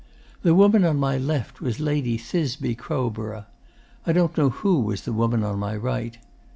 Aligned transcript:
'The 0.41 0.55
woman 0.55 0.83
on 0.83 0.97
my 0.97 1.15
left 1.15 1.61
was 1.61 1.79
Lady 1.79 2.17
Thisbe 2.17 2.75
Crowborough. 2.75 3.45
I 4.07 4.11
don't 4.11 4.35
know 4.35 4.49
who 4.49 4.79
was 4.79 5.01
the 5.03 5.13
woman 5.13 5.43
on 5.43 5.59
my 5.59 5.75
right. 5.77 6.17